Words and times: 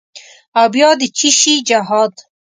او 0.59 0.65
بیا 0.73 0.89
د 0.99 1.01
چیشي 1.17 1.55
جهاد؟ 1.67 2.13